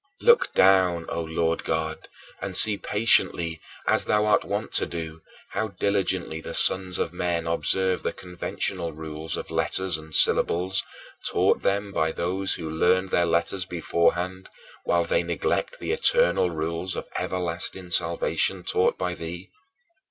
[0.19, 0.27] 29.
[0.35, 2.09] Look down, O Lord God,
[2.41, 7.45] and see patiently, as thou art wont to do, how diligently the sons of men
[7.45, 10.83] observe the conventional rules of letters and syllables,
[11.29, 14.49] taught them by those who learned their letters beforehand,
[14.85, 19.51] while they neglect the eternal rules of everlasting salvation taught by thee.